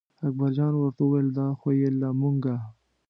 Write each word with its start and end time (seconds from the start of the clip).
اکبرجان 0.27 0.73
ورته 0.77 1.01
وویل 1.03 1.29
دا 1.37 1.47
خو 1.59 1.67
بې 1.79 1.89
له 2.01 2.09
مونږه. 2.19 2.55